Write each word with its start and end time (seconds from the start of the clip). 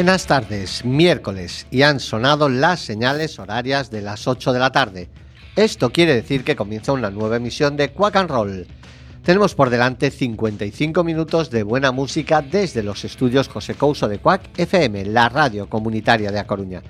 Buenas 0.00 0.24
tardes, 0.24 0.82
miércoles, 0.82 1.66
y 1.70 1.82
han 1.82 2.00
sonado 2.00 2.48
las 2.48 2.80
señales 2.80 3.38
horarias 3.38 3.90
de 3.90 4.00
las 4.00 4.26
8 4.26 4.54
de 4.54 4.58
la 4.58 4.72
tarde. 4.72 5.10
Esto 5.56 5.92
quiere 5.92 6.14
decir 6.14 6.42
que 6.42 6.56
comienza 6.56 6.92
una 6.92 7.10
nueva 7.10 7.36
emisión 7.36 7.76
de 7.76 7.92
Quack 7.92 8.16
and 8.16 8.30
Roll. 8.30 8.66
Tenemos 9.22 9.54
por 9.54 9.68
delante 9.68 10.10
55 10.10 11.04
minutos 11.04 11.50
de 11.50 11.64
buena 11.64 11.92
música 11.92 12.40
desde 12.40 12.82
los 12.82 13.04
estudios 13.04 13.48
José 13.48 13.74
Couso 13.74 14.08
de 14.08 14.18
Quack 14.18 14.58
FM, 14.58 15.04
la 15.04 15.28
radio 15.28 15.68
comunitaria 15.68 16.32
de 16.32 16.38
A 16.38 16.46
Coruña. 16.46 16.82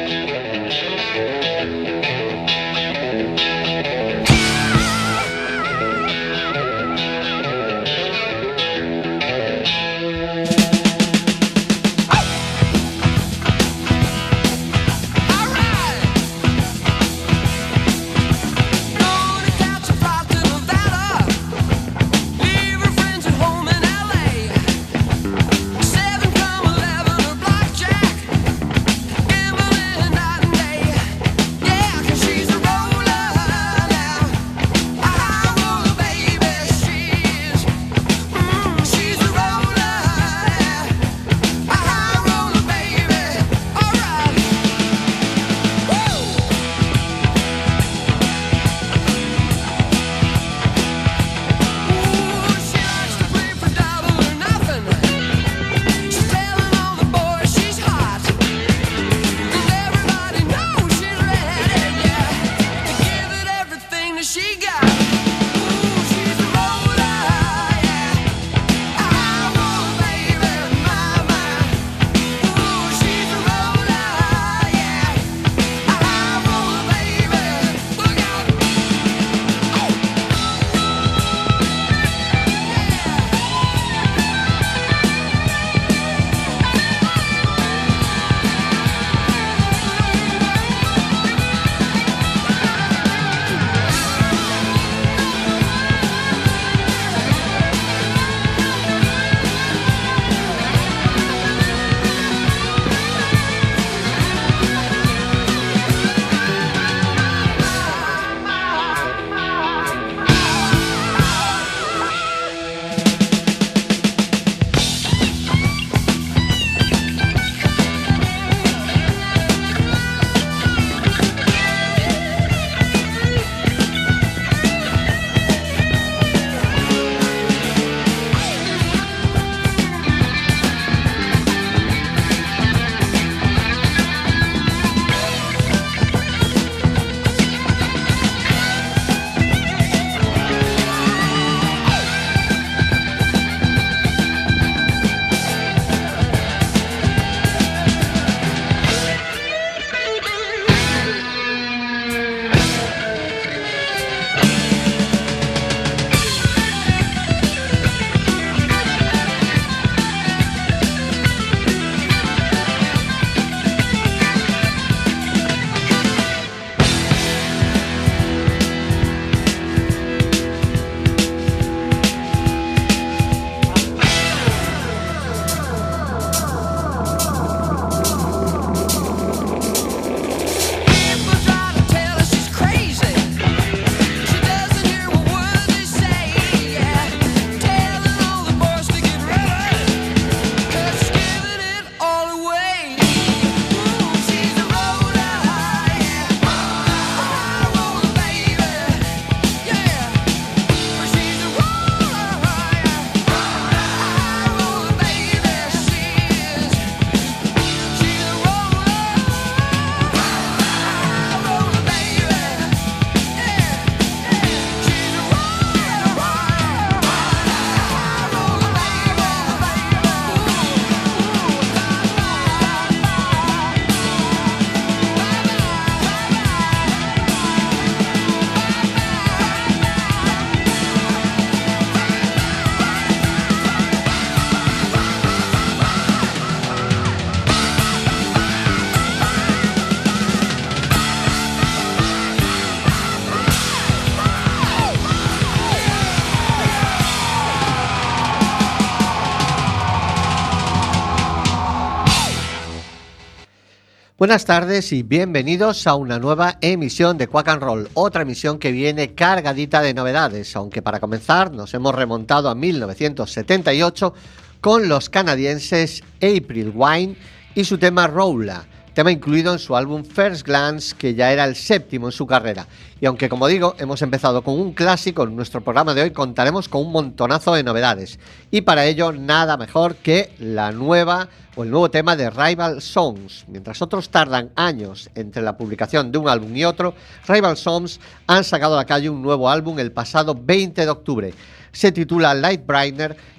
Buenas 254.21 254.45
tardes 254.45 254.93
y 254.93 255.01
bienvenidos 255.01 255.87
a 255.87 255.95
una 255.95 256.19
nueva 256.19 256.59
emisión 256.61 257.17
de 257.17 257.25
Quack 257.27 257.47
and 257.47 257.63
Roll, 257.63 257.89
otra 257.95 258.21
emisión 258.21 258.59
que 258.59 258.71
viene 258.71 259.15
cargadita 259.15 259.81
de 259.81 259.95
novedades, 259.95 260.55
aunque 260.55 260.83
para 260.83 260.99
comenzar 260.99 261.51
nos 261.51 261.73
hemos 261.73 261.95
remontado 261.95 262.47
a 262.47 262.53
1978 262.53 264.13
con 264.61 264.87
los 264.87 265.09
canadienses 265.09 266.03
April 266.17 266.71
Wine 266.75 267.15
y 267.55 267.63
su 267.63 267.79
tema 267.79 268.05
Rolla 268.05 268.63
tema 268.93 269.11
incluido 269.11 269.53
en 269.53 269.59
su 269.59 269.75
álbum 269.75 270.03
First 270.03 270.45
Glance, 270.45 270.95
que 270.97 271.13
ya 271.13 271.31
era 271.31 271.45
el 271.45 271.55
séptimo 271.55 272.07
en 272.07 272.11
su 272.11 272.27
carrera. 272.27 272.67
Y 272.99 273.05
aunque 273.05 273.29
como 273.29 273.47
digo, 273.47 273.75
hemos 273.79 274.01
empezado 274.01 274.43
con 274.43 274.59
un 274.59 274.73
clásico, 274.73 275.23
en 275.23 275.35
nuestro 275.35 275.61
programa 275.61 275.93
de 275.93 276.03
hoy 276.03 276.11
contaremos 276.11 276.67
con 276.67 276.85
un 276.85 276.91
montonazo 276.91 277.53
de 277.53 277.63
novedades. 277.63 278.19
Y 278.51 278.61
para 278.61 278.85
ello, 278.85 279.11
nada 279.11 279.57
mejor 279.57 279.95
que 279.95 280.33
la 280.39 280.71
nueva 280.71 281.29
o 281.55 281.63
el 281.63 281.69
nuevo 281.69 281.89
tema 281.89 282.15
de 282.15 282.29
Rival 282.29 282.81
Songs. 282.81 283.45
Mientras 283.47 283.81
otros 283.81 284.09
tardan 284.09 284.51
años 284.55 285.09
entre 285.15 285.41
la 285.41 285.57
publicación 285.57 286.11
de 286.11 286.17
un 286.17 286.29
álbum 286.29 286.55
y 286.55 286.65
otro, 286.65 286.93
Rival 287.27 287.57
Songs 287.57 287.99
han 288.27 288.43
sacado 288.43 288.75
a 288.75 288.77
la 288.77 288.85
calle 288.85 289.09
un 289.09 289.21
nuevo 289.21 289.49
álbum 289.49 289.79
el 289.79 289.91
pasado 289.91 290.35
20 290.35 290.81
de 290.81 290.89
octubre. 290.89 291.33
Se 291.71 291.91
titula 291.91 292.33
Light 292.33 292.63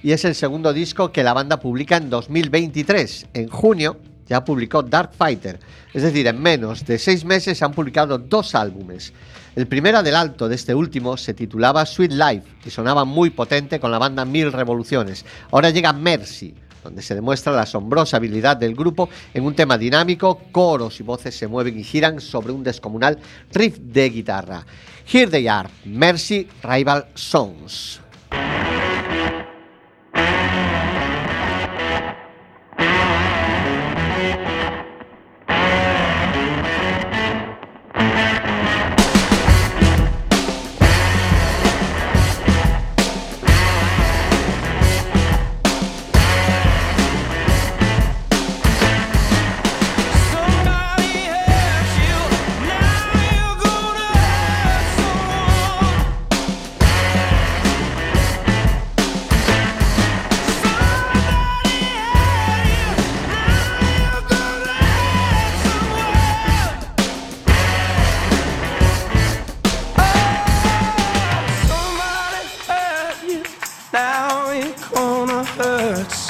y 0.03 0.13
es 0.13 0.25
el 0.25 0.35
segundo 0.35 0.73
disco 0.73 1.13
que 1.13 1.23
la 1.23 1.35
banda 1.35 1.61
publica 1.61 1.99
en 1.99 2.09
2023. 2.09 3.27
En 3.35 3.49
junio 3.49 3.99
ya 4.33 4.43
publicó 4.43 4.83
Dark 4.83 5.11
Fighter, 5.13 5.61
es 5.93 6.03
decir, 6.03 6.27
en 6.27 6.41
menos 6.41 6.87
de 6.87 6.99
seis 6.99 7.23
meses 7.23 7.59
se 7.59 7.67
han 7.67 7.73
publicado 7.73 8.17
dos 8.17 8.55
álbumes. 8.55 9.13
El 9.55 9.67
primer 9.67 9.95
adelanto 9.95 10.49
de 10.49 10.55
este 10.55 10.75
último 10.75 11.19
se 11.19 11.35
titulaba 11.35 11.85
Sweet 11.85 12.13
Life 12.13 12.49
y 12.65 12.71
sonaba 12.71 13.05
muy 13.05 13.29
potente 13.29 13.79
con 13.79 13.91
la 13.91 13.99
banda 13.99 14.25
Mil 14.25 14.51
Revoluciones. 14.51 15.27
Ahora 15.51 15.69
llega 15.69 15.93
Mercy, 15.93 16.55
donde 16.83 17.03
se 17.03 17.15
demuestra 17.15 17.53
la 17.53 17.63
asombrosa 17.63 18.17
habilidad 18.17 18.57
del 18.57 18.75
grupo 18.75 19.11
en 19.35 19.45
un 19.45 19.55
tema 19.55 19.77
dinámico, 19.77 20.41
coros 20.51 20.99
y 20.99 21.03
voces 21.03 21.37
se 21.37 21.47
mueven 21.47 21.79
y 21.79 21.85
giran 21.85 22.19
sobre 22.19 22.55
un 22.55 22.65
descomunal 22.65 23.19
riff 23.53 23.77
de 23.81 24.09
guitarra. 24.09 24.65
Here 25.13 25.31
they 25.31 25.47
are, 25.47 25.69
Mercy 25.85 26.49
Rival 26.63 27.05
Songs. 27.15 28.01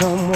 someone 0.02 0.31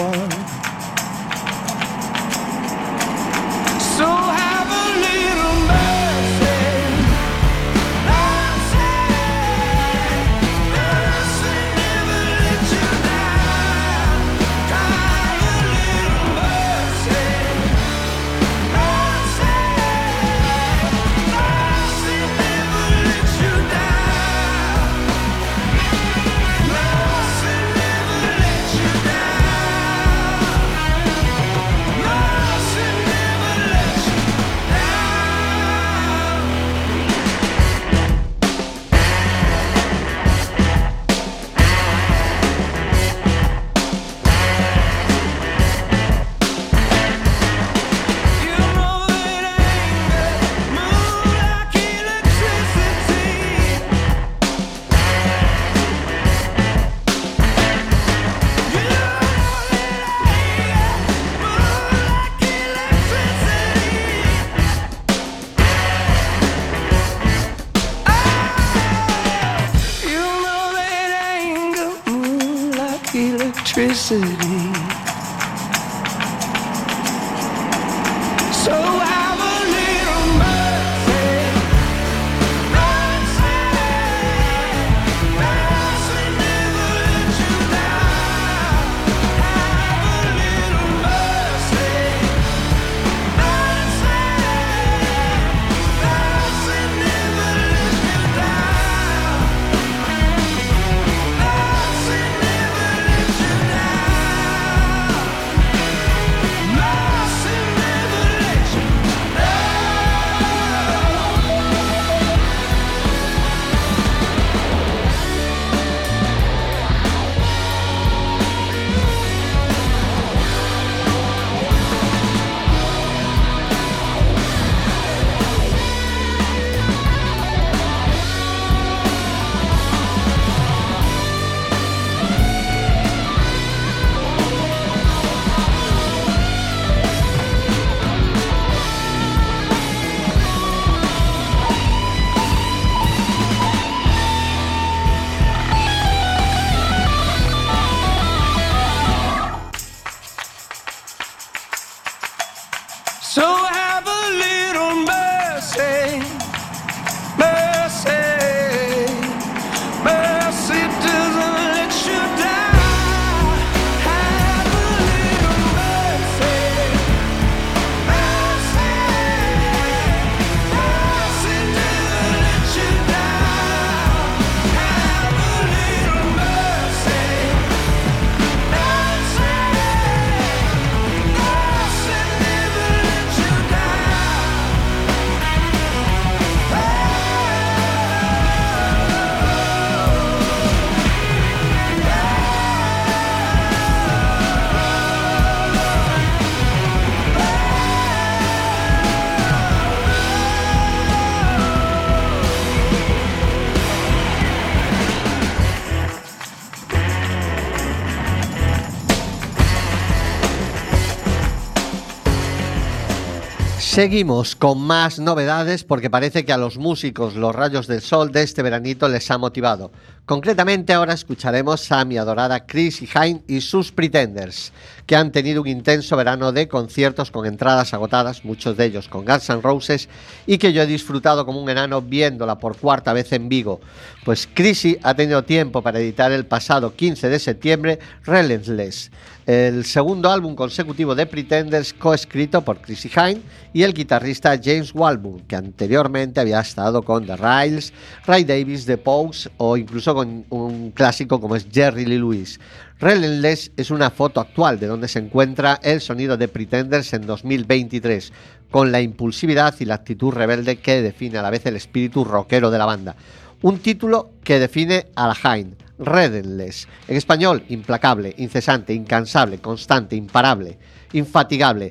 Seguimos 213.97 214.57
con 214.57 214.79
más 214.79 215.19
novedades 215.19 215.83
porque 215.83 216.11
parece 216.11 216.45
que 216.45 216.53
a 216.53 216.59
los 216.59 216.77
músicos 216.77 217.35
los 217.35 217.57
rayos 217.57 217.87
del 217.87 218.03
sol 218.03 218.31
de 218.31 218.43
este 218.43 218.61
veranito 218.61 219.09
les 219.09 219.31
ha 219.31 219.39
motivado. 219.39 219.91
Concretamente 220.27 220.93
ahora 220.93 221.15
escucharemos 221.15 221.93
a 221.93 222.05
mi 222.05 222.19
adorada 222.19 222.67
Chrissy 222.67 223.09
Hine 223.15 223.43
y 223.47 223.61
sus 223.61 223.93
Pretenders, 223.93 224.73
que 225.07 225.15
han 225.15 225.31
tenido 225.31 225.63
un 225.63 225.69
intenso 225.69 226.17
verano 226.17 226.51
de 226.51 226.67
conciertos 226.67 227.31
con 227.31 227.47
entradas 227.47 227.95
agotadas, 227.95 228.45
muchos 228.45 228.77
de 228.77 228.87
ellos 228.87 229.07
con 229.07 229.25
Guns 229.25 229.49
N' 229.51 229.63
Roses, 229.63 230.09
y 230.45 230.59
que 230.59 230.73
yo 230.73 230.83
he 230.83 230.87
disfrutado 230.87 231.47
como 231.47 231.63
un 231.63 231.71
enano 231.71 232.03
viéndola 232.03 232.59
por 232.59 232.77
cuarta 232.77 233.13
vez 233.13 233.33
en 233.35 233.49
Vigo. 233.49 233.81
Pues 234.25 234.49
Chrissy 234.53 234.99
ha 235.05 235.15
tenido 235.15 235.45
tiempo 235.45 235.81
para 235.81 236.01
editar 236.01 236.33
el 236.33 236.45
pasado 236.45 236.97
15 236.97 237.29
de 237.29 237.39
septiembre 237.39 238.01
Relentless, 238.25 239.13
el 239.47 239.85
segundo 239.85 240.33
álbum 240.33 240.57
consecutivo 240.57 241.15
de 241.15 241.25
Pretenders 241.25 241.93
coescrito 241.93 242.63
por 242.63 242.81
Chrissy 242.81 243.09
Hine 243.15 243.43
y 243.73 243.85
el 243.85 243.95
guitarrista 243.95 244.59
James 244.61 244.93
Walburn, 244.93 245.43
que 245.47 245.55
anteriormente 245.55 246.41
había 246.41 246.59
estado 246.59 247.03
con 247.03 247.27
The 247.27 247.37
Riles, 247.37 247.93
Ray 248.27 248.43
Davis, 248.43 248.87
The 248.87 248.99
Pogues 248.99 249.49
o 249.59 249.77
incluso 249.77 250.16
un 250.17 250.93
clásico 250.93 251.41
como 251.41 251.57
es 251.57 251.67
Jerry 251.71 252.07
Lee 252.07 252.19
Lewis. 252.19 252.61
Relentless 252.99 253.73
es 253.77 253.91
una 253.91 254.11
foto 254.11 254.41
actual 254.41 254.81
de 254.81 254.87
donde 254.87 255.09
se 255.09 255.19
encuentra 255.19 255.79
el 255.83 256.01
sonido 256.01 256.37
de 256.37 256.49
Pretenders 256.49 257.13
en 257.13 257.27
2023, 257.27 258.33
con 258.71 258.91
la 258.91 259.03
impulsividad 259.03 259.75
y 259.81 259.85
la 259.85 259.97
actitud 259.97 260.33
rebelde 260.33 260.77
que 260.77 261.03
define 261.03 261.39
a 261.39 261.43
la 261.43 261.51
vez 261.51 261.67
el 261.67 261.77
espíritu 261.77 262.25
rockero 262.25 262.71
de 262.71 262.79
la 262.79 262.87
banda. 262.87 263.15
Un 263.63 263.81
título 263.81 264.31
que 264.43 264.59
define 264.59 265.09
a 265.15 265.29
la 265.29 265.57
Hine 265.57 265.77
Redenless. 265.99 266.89
En 267.09 267.17
español, 267.17 267.65
implacable, 267.69 268.35
incesante, 268.39 268.95
incansable, 268.95 269.59
constante, 269.59 270.17
imparable, 270.17 270.79
infatigable. 271.13 271.91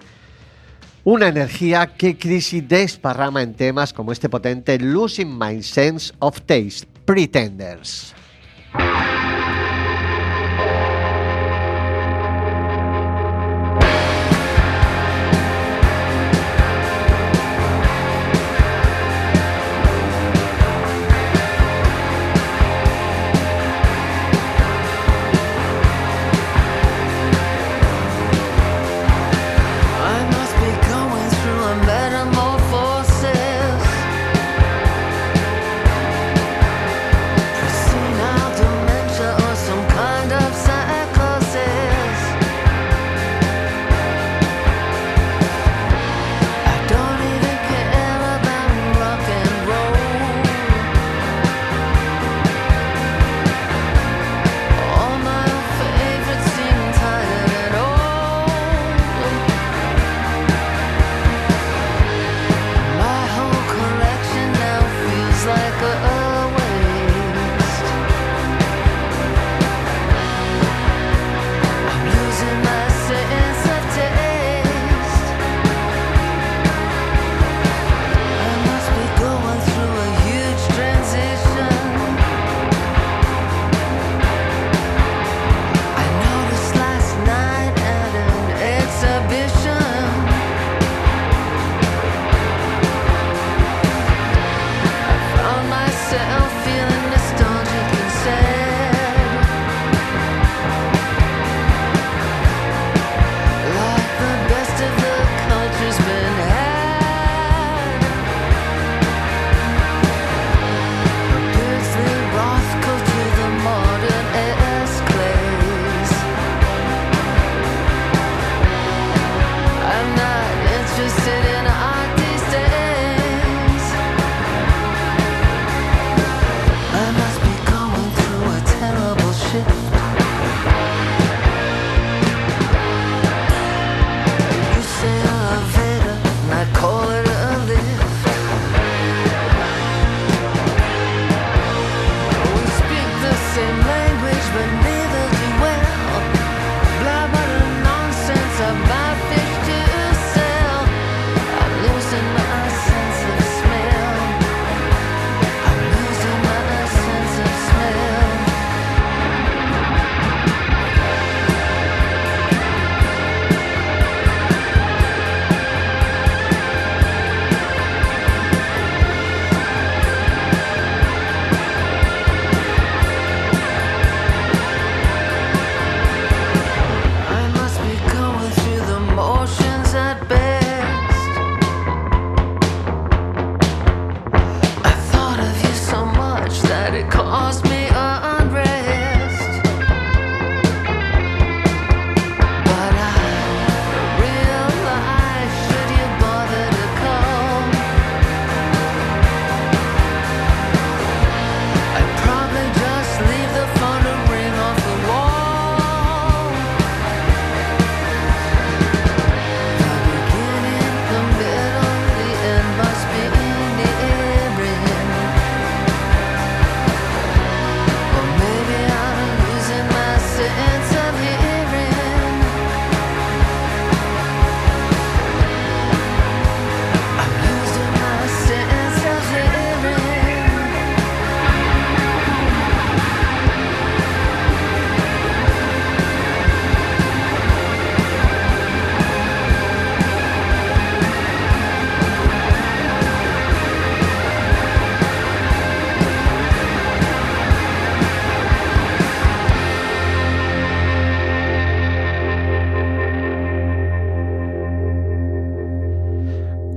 Una 1.03 1.27
energía 1.27 1.85
que 1.87 2.17
Crisis 2.17 2.67
desparrama 2.67 3.43
en 3.43 3.53
temas 3.53 3.93
como 3.93 4.11
este 4.11 4.27
potente 4.27 4.79
Losing 4.79 5.37
My 5.37 5.61
Sense 5.61 6.11
of 6.17 6.41
Taste, 6.41 6.87
Pretenders. 7.05 8.14
Bye. 8.77 9.34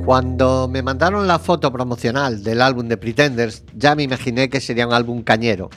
Cuando 0.08 0.68
me 0.68 0.80
mandaron 0.80 1.26
la 1.26 1.38
foto 1.38 1.70
promocional 1.70 2.42
del 2.42 2.62
álbum 2.62 2.88
de 2.88 2.96
Pretenders, 2.96 3.62
ya 3.74 3.94
me 3.94 4.04
imaginé 4.04 4.48
que 4.48 4.58
sería 4.58 4.86
un 4.86 4.94
álbum 4.94 5.22
cañero. 5.22 5.68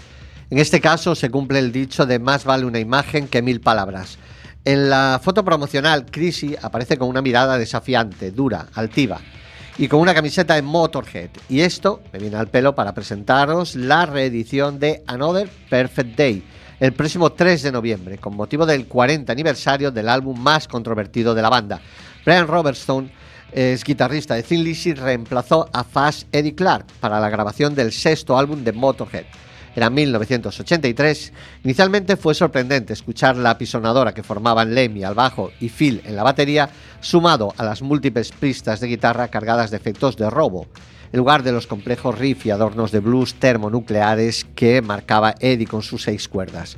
En 0.49 0.57
este 0.57 0.79
caso 0.79 1.15
se 1.15 1.29
cumple 1.29 1.59
el 1.59 1.73
dicho 1.73 2.05
de 2.05 2.17
más 2.17 2.45
vale 2.45 2.63
una 2.63 2.79
imagen 2.79 3.27
que 3.27 3.41
mil 3.41 3.59
palabras. 3.59 4.17
En 4.63 4.89
la 4.89 5.19
foto 5.21 5.43
promocional, 5.43 6.05
Chrissy 6.09 6.55
aparece 6.61 6.97
con 6.97 7.09
una 7.09 7.21
mirada 7.21 7.57
desafiante, 7.57 8.31
dura, 8.31 8.67
altiva 8.73 9.19
y 9.77 9.89
con 9.89 9.99
una 9.99 10.13
camiseta 10.13 10.55
de 10.55 10.61
Motorhead. 10.61 11.31
Y 11.49 11.59
esto 11.59 12.01
me 12.13 12.19
viene 12.19 12.37
al 12.37 12.47
pelo 12.47 12.73
para 12.73 12.93
presentaros 12.93 13.75
la 13.75 14.05
reedición 14.05 14.79
de 14.79 15.03
Another 15.07 15.49
Perfect 15.69 16.17
Day 16.17 16.43
el 16.79 16.93
próximo 16.93 17.33
3 17.33 17.63
de 17.63 17.71
noviembre, 17.71 18.17
con 18.17 18.35
motivo 18.35 18.65
del 18.65 18.87
40 18.87 19.31
aniversario 19.31 19.91
del 19.91 20.07
álbum 20.07 20.39
más 20.39 20.69
controvertido 20.69 21.35
de 21.35 21.41
la 21.41 21.49
banda. 21.49 21.79
Brian 22.25 22.47
Robertson 22.47 23.11
es 23.51 23.83
guitarrista 23.83 24.35
de 24.35 24.43
Thin 24.43 24.63
Lizzy, 24.63 24.93
reemplazó 24.93 25.69
a 25.73 25.83
Fast 25.83 26.27
Eddie 26.31 26.55
Clark 26.55 26.85
para 26.99 27.19
la 27.19 27.29
grabación 27.29 27.75
del 27.75 27.91
sexto 27.91 28.37
álbum 28.37 28.63
de 28.63 28.71
Motorhead. 28.71 29.25
Era 29.75 29.89
1983. 29.89 31.33
Inicialmente 31.63 32.17
fue 32.17 32.35
sorprendente 32.35 32.93
escuchar 32.93 33.37
la 33.37 33.57
pisonadora 33.57 34.13
que 34.13 34.23
formaban 34.23 34.75
Lemmy 34.75 35.03
al 35.03 35.15
bajo 35.15 35.51
y 35.59 35.69
Phil 35.69 36.01
en 36.05 36.15
la 36.15 36.23
batería, 36.23 36.69
sumado 36.99 37.53
a 37.57 37.63
las 37.63 37.81
múltiples 37.81 38.31
pistas 38.31 38.79
de 38.79 38.87
guitarra 38.87 39.29
cargadas 39.29 39.71
de 39.71 39.77
efectos 39.77 40.17
de 40.17 40.29
robo, 40.29 40.67
en 41.11 41.17
lugar 41.17 41.43
de 41.43 41.51
los 41.51 41.67
complejos 41.67 42.17
riff 42.17 42.45
y 42.45 42.51
adornos 42.51 42.91
de 42.91 42.99
blues 42.99 43.35
termonucleares 43.35 44.45
que 44.55 44.81
marcaba 44.81 45.35
Eddie 45.39 45.67
con 45.67 45.81
sus 45.81 46.03
seis 46.03 46.27
cuerdas. 46.27 46.77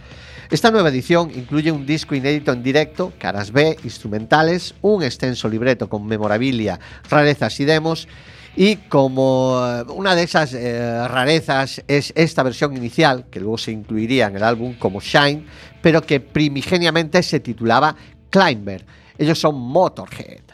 Esta 0.53 0.69
nueva 0.69 0.89
edición 0.89 1.31
incluye 1.33 1.71
un 1.71 1.83
disco 1.83 2.13
inédito 2.13 2.51
en 2.51 2.61
directo, 2.61 3.11
caras 3.17 3.51
B, 3.51 3.75
instrumentales, 3.83 4.75
un 4.83 5.01
extenso 5.01 5.49
libreto 5.49 5.89
con 5.89 6.05
memorabilia, 6.05 6.79
rarezas 7.09 7.59
y 7.59 7.65
demos. 7.65 8.07
Y 8.55 8.75
como 8.75 9.59
eh, 9.65 9.83
una 9.95 10.13
de 10.15 10.21
esas 10.21 10.53
eh, 10.53 11.07
rarezas 11.07 11.81
es 11.87 12.13
esta 12.15 12.43
versión 12.43 12.77
inicial, 12.77 13.25
que 13.31 13.39
luego 13.39 13.57
se 13.57 13.71
incluiría 13.71 14.27
en 14.27 14.35
el 14.35 14.43
álbum 14.43 14.75
como 14.75 15.01
Shine, 15.01 15.43
pero 15.81 16.03
que 16.03 16.19
primigeniamente 16.19 17.23
se 17.23 17.39
titulaba 17.39 17.95
Climber. 18.29 18.85
Ellos 19.17 19.39
son 19.39 19.55
Motorhead. 19.55 20.52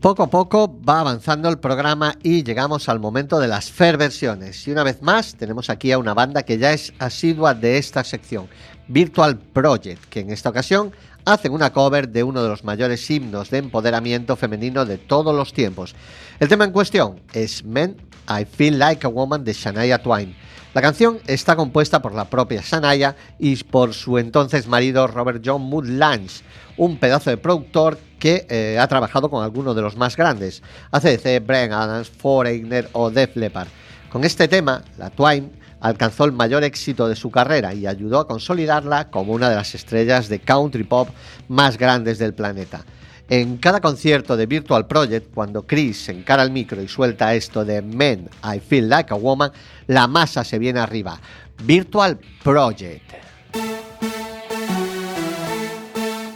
Poco 0.00 0.22
a 0.22 0.30
poco 0.30 0.78
va 0.88 1.00
avanzando 1.00 1.48
el 1.48 1.58
programa 1.58 2.16
y 2.22 2.44
llegamos 2.44 2.88
al 2.88 3.00
momento 3.00 3.40
de 3.40 3.48
las 3.48 3.70
fair 3.70 3.96
versiones. 3.96 4.66
Y 4.68 4.70
una 4.70 4.84
vez 4.84 5.02
más 5.02 5.34
tenemos 5.34 5.70
aquí 5.70 5.90
a 5.90 5.98
una 5.98 6.14
banda 6.14 6.44
que 6.44 6.58
ya 6.58 6.72
es 6.72 6.92
asidua 6.98 7.54
de 7.54 7.78
esta 7.78 8.04
sección, 8.04 8.48
Virtual 8.86 9.36
Project, 9.36 10.04
que 10.04 10.20
en 10.20 10.30
esta 10.30 10.50
ocasión 10.50 10.92
hacen 11.24 11.52
una 11.52 11.72
cover 11.72 12.08
de 12.08 12.22
uno 12.22 12.42
de 12.42 12.48
los 12.48 12.62
mayores 12.62 13.10
himnos 13.10 13.50
de 13.50 13.58
empoderamiento 13.58 14.36
femenino 14.36 14.84
de 14.84 14.98
todos 14.98 15.34
los 15.34 15.52
tiempos. 15.52 15.96
El 16.38 16.48
tema 16.48 16.64
en 16.64 16.72
cuestión 16.72 17.20
es 17.32 17.64
Men, 17.64 17.96
I 18.28 18.44
Feel 18.44 18.78
Like 18.78 19.04
a 19.04 19.10
Woman 19.10 19.42
de 19.42 19.52
Shania 19.52 19.98
Twain. 20.00 20.34
La 20.74 20.82
canción 20.82 21.18
está 21.26 21.56
compuesta 21.56 22.00
por 22.00 22.14
la 22.14 22.30
propia 22.30 22.62
Shania 22.62 23.16
y 23.38 23.56
por 23.64 23.94
su 23.94 24.16
entonces 24.18 24.68
marido 24.68 25.08
Robert 25.08 25.42
John 25.44 25.62
Mood 25.62 25.86
Lange, 25.88 26.42
un 26.76 26.98
pedazo 26.98 27.30
de 27.30 27.36
productor 27.36 27.98
que 28.18 28.46
eh, 28.48 28.78
ha 28.78 28.86
trabajado 28.86 29.30
con 29.30 29.42
algunos 29.42 29.74
de 29.76 29.82
los 29.82 29.96
más 29.96 30.16
grandes, 30.16 30.62
ACDC, 30.90 31.44
Brian 31.46 31.72
Adams, 31.72 32.10
Foreigner 32.10 32.88
o 32.92 33.10
Def 33.10 33.36
Leppard. 33.36 33.68
Con 34.10 34.24
este 34.24 34.48
tema, 34.48 34.82
la 34.96 35.10
Twain 35.10 35.52
alcanzó 35.80 36.24
el 36.24 36.32
mayor 36.32 36.64
éxito 36.64 37.08
de 37.08 37.16
su 37.16 37.30
carrera 37.30 37.74
y 37.74 37.86
ayudó 37.86 38.18
a 38.20 38.26
consolidarla 38.26 39.10
como 39.10 39.32
una 39.32 39.48
de 39.48 39.56
las 39.56 39.74
estrellas 39.74 40.28
de 40.28 40.40
country 40.40 40.84
pop 40.84 41.08
más 41.48 41.78
grandes 41.78 42.18
del 42.18 42.34
planeta. 42.34 42.84
En 43.30 43.58
cada 43.58 43.80
concierto 43.80 44.36
de 44.38 44.46
Virtual 44.46 44.86
Project, 44.86 45.34
cuando 45.34 45.66
Chris 45.66 46.08
encara 46.08 46.42
el 46.42 46.50
micro 46.50 46.80
y 46.80 46.88
suelta 46.88 47.34
esto 47.34 47.62
de 47.62 47.82
Men, 47.82 48.30
I 48.42 48.58
Feel 48.58 48.88
Like 48.88 49.12
a 49.12 49.16
Woman, 49.16 49.52
la 49.86 50.06
masa 50.06 50.44
se 50.44 50.58
viene 50.58 50.80
arriba. 50.80 51.20
Virtual 51.62 52.18
Project. 52.42 53.02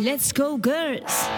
Let's 0.03 0.33
go, 0.33 0.57
girls. 0.57 1.29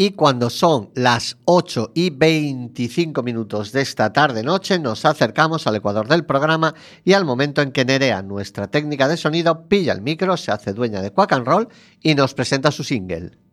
Y 0.00 0.12
cuando 0.12 0.48
son 0.48 0.90
las 0.94 1.38
8 1.44 1.90
y 1.92 2.10
25 2.10 3.20
minutos 3.24 3.72
de 3.72 3.80
esta 3.80 4.12
tarde-noche, 4.12 4.78
nos 4.78 5.04
acercamos 5.04 5.66
al 5.66 5.74
ecuador 5.74 6.06
del 6.06 6.24
programa 6.24 6.72
y 7.02 7.14
al 7.14 7.24
momento 7.24 7.62
en 7.62 7.72
que 7.72 7.84
Nerea, 7.84 8.22
nuestra 8.22 8.68
técnica 8.68 9.08
de 9.08 9.16
sonido, 9.16 9.66
pilla 9.66 9.92
el 9.92 10.00
micro, 10.00 10.36
se 10.36 10.52
hace 10.52 10.72
dueña 10.72 11.02
de 11.02 11.10
Quack 11.10 11.32
and 11.32 11.46
Roll 11.48 11.68
y 12.00 12.14
nos 12.14 12.32
presenta 12.32 12.70
su 12.70 12.84
single. 12.84 13.47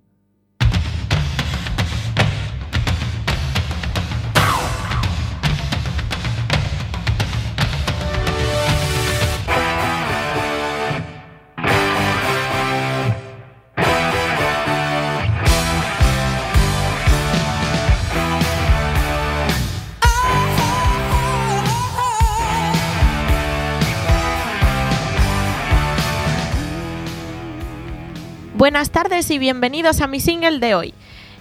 Buenas 28.65 28.89
tardes 28.89 29.29
y 29.29 29.37
bienvenidos 29.37 30.01
a 30.01 30.07
mi 30.07 30.19
single 30.19 30.57
de 30.57 30.73
hoy. 30.73 30.95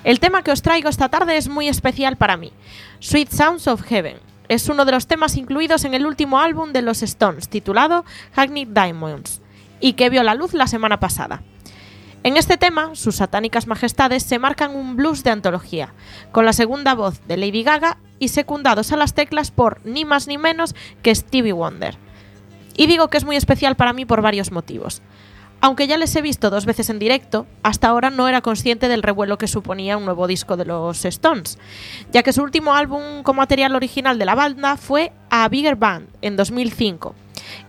El 0.04 0.20
tema 0.20 0.42
que 0.42 0.50
os 0.50 0.60
traigo 0.60 0.90
esta 0.90 1.08
tarde 1.08 1.38
es 1.38 1.48
muy 1.48 1.68
especial 1.68 2.18
para 2.18 2.37
mí. 2.37 2.52
Sweet 3.00 3.30
Sounds 3.30 3.66
of 3.66 3.80
Heaven. 3.80 4.18
Es 4.48 4.68
uno 4.68 4.84
de 4.84 4.92
los 4.92 5.06
temas 5.06 5.38
incluidos 5.38 5.87
en 5.87 5.94
el 5.94 6.04
último 6.04 6.38
álbum 6.38 6.74
de 6.74 6.82
los 6.82 7.02
Stones, 7.02 7.48
titulado 7.48 8.04
Hackney 8.34 8.66
Diamonds, 8.66 9.40
y 9.80 9.94
que 9.94 10.10
vio 10.10 10.22
la 10.22 10.34
luz 10.34 10.52
la 10.52 10.66
semana 10.66 11.00
pasada. 11.00 11.42
En 12.24 12.37
este 12.37 12.58
tema, 12.58 12.94
sus 12.94 13.16
satánicas 13.16 13.66
majestades 13.66 14.22
se 14.22 14.38
marcan 14.38 14.76
un 14.76 14.94
blues 14.94 15.24
de 15.24 15.30
antología, 15.30 15.94
con 16.30 16.44
la 16.44 16.52
segunda 16.52 16.94
voz 16.94 17.26
de 17.26 17.38
Lady 17.38 17.62
Gaga 17.62 17.96
y 18.18 18.28
secundados 18.28 18.92
a 18.92 18.98
las 18.98 19.14
teclas 19.14 19.50
por 19.50 19.80
ni 19.87 20.04
más 20.04 20.28
ni 20.28 20.37
menos 20.37 20.74
que 21.02 21.14
Stevie 21.14 21.54
Wonder. 21.54 21.96
Y 22.76 22.87
digo 22.87 23.08
que 23.08 23.16
es 23.16 23.24
muy 23.24 23.37
especial 23.37 23.76
para 23.76 23.94
mí 23.94 24.04
por 24.04 24.20
varios 24.20 24.52
motivos. 24.52 25.00
Aunque 25.64 25.87
ya 25.87 25.96
les 25.96 26.14
he 26.14 26.20
visto 26.20 26.50
dos 26.50 26.66
veces 26.66 26.90
en 26.90 26.98
directo, 26.98 27.46
hasta 27.62 27.88
ahora 27.88 28.11
no 28.11 28.29
era 28.29 28.42
consciente 28.42 28.87
del 28.87 29.03
revuelo 29.03 29.38
que 29.38 29.48
suponía 29.48 29.96
un 29.96 30.05
nuevo 30.05 30.27
disco 30.27 30.59
de 30.59 30.66
los 30.66 31.07
Stones, 31.07 31.59
ya 32.12 32.22
que 32.22 32.35
su 32.35 32.42
último 32.42 32.74
álbum 32.74 33.22
con 33.22 33.37
material 33.37 33.74
original 33.74 34.18
de 34.18 34.27
la 34.27 34.35
banda 34.35 34.77
fue 34.77 35.11
A 35.31 35.48
Bigger 35.48 35.77
Band 35.77 36.09
en 36.20 36.37
2005. 36.37 37.14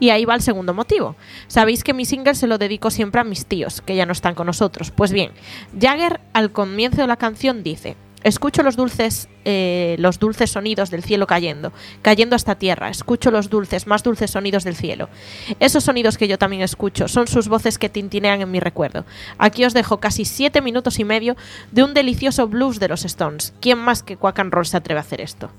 Y 0.01 0.09
ahí 0.09 0.25
va 0.25 0.35
el 0.35 0.41
segundo 0.41 0.73
motivo. 0.73 1.15
Sabéis 1.47 1.85
que 1.85 1.93
mi 1.93 2.03
single 2.03 2.35
se 2.35 2.47
lo 2.47 2.57
dedico 2.57 2.91
siempre 2.91 3.21
a 3.21 3.23
mis 3.23 3.45
tíos, 3.45 3.79
que 3.79 3.95
ya 3.95 4.05
no 4.05 4.11
están 4.11 4.35
con 4.35 4.47
nosotros. 4.47 4.91
Pues 4.91 5.13
bien, 5.13 5.31
Jagger 5.79 6.19
al 6.33 6.51
comienzo 6.51 6.99
de 6.99 7.07
la 7.07 7.15
canción 7.15 7.63
dice, 7.63 7.95
Escucho 8.25 8.63
los 8.63 8.75
dulces, 8.75 9.29
eh, 9.45 9.97
los 9.99 10.17
dulces 10.17 10.49
sonidos 10.49 10.89
del 10.89 11.03
cielo 11.03 11.27
cayendo, 11.27 11.71
cayendo 12.01 12.35
hasta 12.35 12.55
tierra. 12.55 12.89
Escucho 12.89 13.29
los 13.29 13.51
dulces, 13.51 13.85
más 13.85 14.01
dulces 14.01 14.31
sonidos 14.31 14.63
del 14.63 14.75
cielo. 14.75 15.09
Esos 15.59 15.83
sonidos 15.83 16.17
que 16.17 16.27
yo 16.27 16.39
también 16.39 16.63
escucho 16.63 17.07
son 17.07 17.27
sus 17.27 17.47
voces 17.49 17.77
que 17.77 17.87
tintinean 17.87 18.41
en 18.41 18.49
mi 18.49 18.59
recuerdo. 18.59 19.05
Aquí 19.37 19.63
os 19.63 19.75
dejo 19.75 19.99
casi 19.99 20.25
siete 20.25 20.61
minutos 20.61 20.97
y 20.97 21.03
medio 21.03 21.35
de 21.71 21.83
un 21.83 21.93
delicioso 21.93 22.47
blues 22.47 22.79
de 22.79 22.87
los 22.87 23.05
Stones. 23.05 23.53
¿Quién 23.61 23.77
más 23.77 24.01
que 24.01 24.17
Quack 24.17 24.39
and 24.39 24.51
Roll 24.51 24.65
se 24.65 24.77
atreve 24.77 24.99
a 24.99 25.01
hacer 25.01 25.21
esto? 25.21 25.51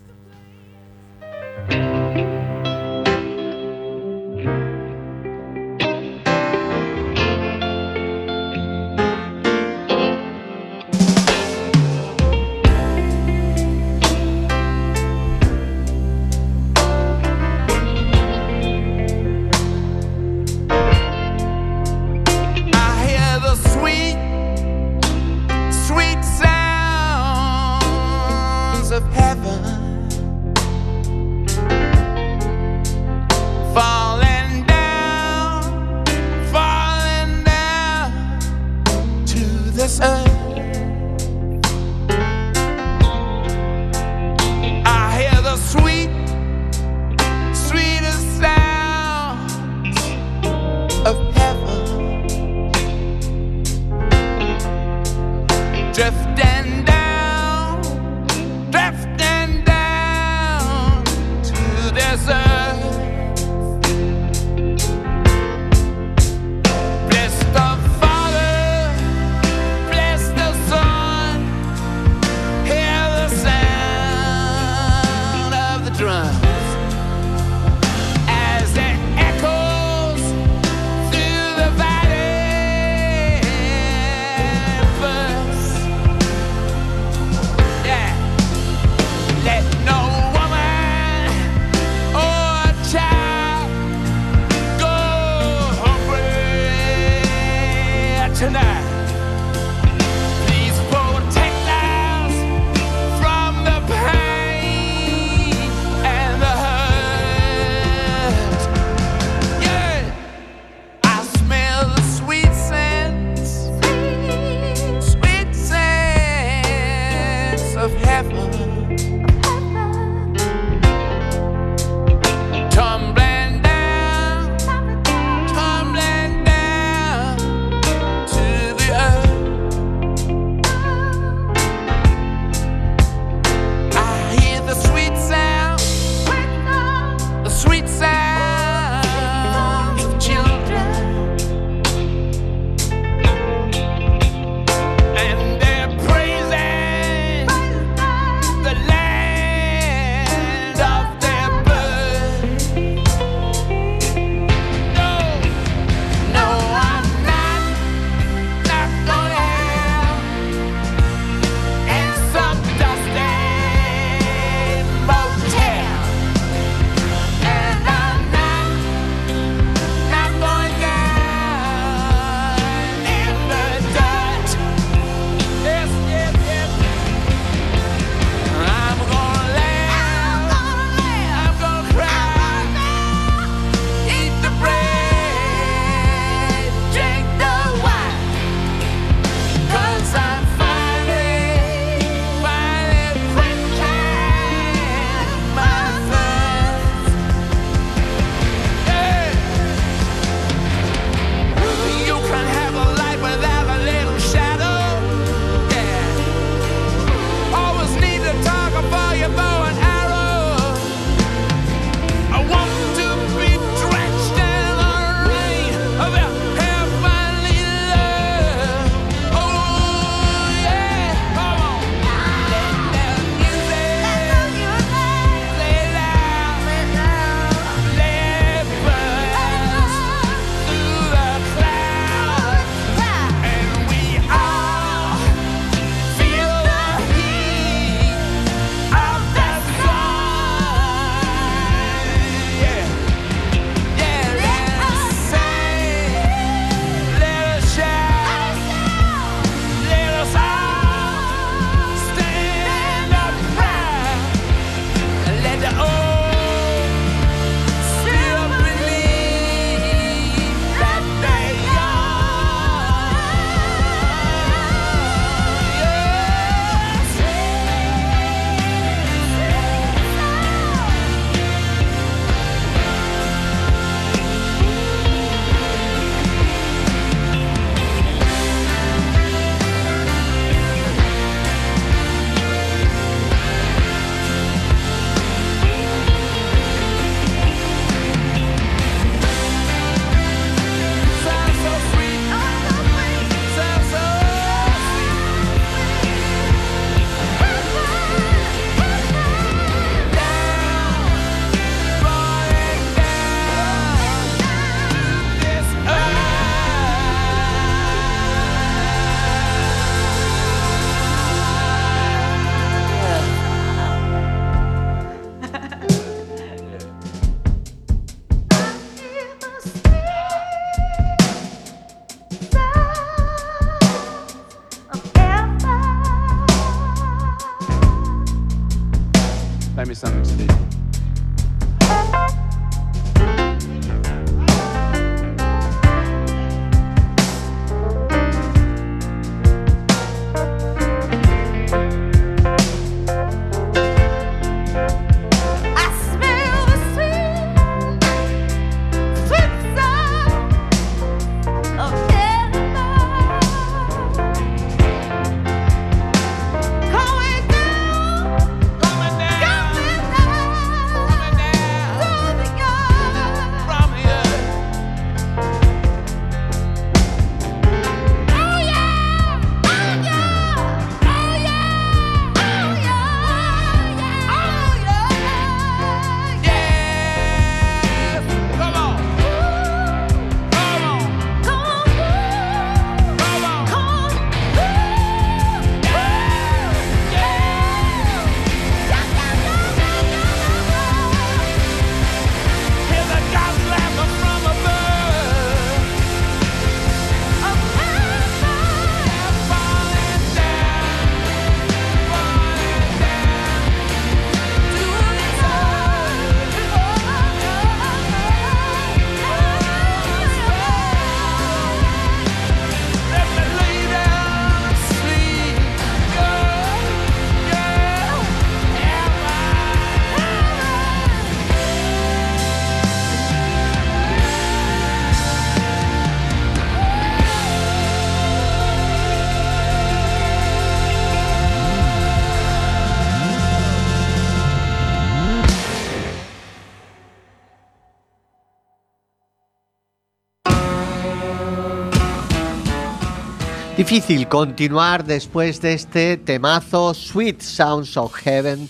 Difícil 443.88 444.26
continuar 444.26 445.04
después 445.04 445.60
de 445.60 445.74
este 445.74 446.16
temazo 446.16 446.92
Sweet 446.92 447.40
Sounds 447.40 447.96
of 447.96 448.12
Heaven 448.14 448.68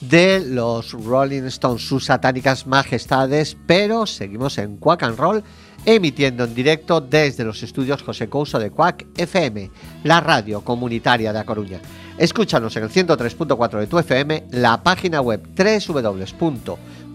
de 0.00 0.40
los 0.44 0.90
Rolling 0.90 1.44
Stones, 1.44 1.86
sus 1.86 2.06
satánicas 2.06 2.66
majestades, 2.66 3.56
pero 3.68 4.06
seguimos 4.06 4.58
en 4.58 4.76
Quack 4.78 5.04
and 5.04 5.18
Roll 5.18 5.44
emitiendo 5.84 6.42
en 6.42 6.52
directo 6.52 7.00
desde 7.00 7.44
los 7.44 7.62
estudios 7.62 8.02
José 8.02 8.28
Couso 8.28 8.58
de 8.58 8.72
Quack 8.72 9.06
FM, 9.16 9.70
la 10.02 10.20
radio 10.20 10.62
comunitaria 10.62 11.32
de 11.32 11.38
A 11.38 11.44
Coruña. 11.44 11.80
Escúchanos 12.18 12.76
en 12.76 12.82
el 12.82 12.90
103.4 12.90 13.78
de 13.78 13.86
tu 13.86 14.00
FM, 14.00 14.46
la 14.50 14.82
página 14.82 15.20
web 15.20 15.46